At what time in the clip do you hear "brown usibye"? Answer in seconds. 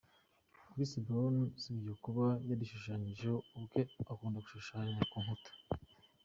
1.05-1.93